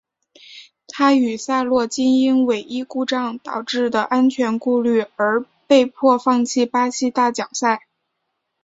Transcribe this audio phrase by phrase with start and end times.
[0.87, 7.83] 他与萨洛皆因尾翼故障导致的安全顾虑而被迫放弃巴西大奖赛。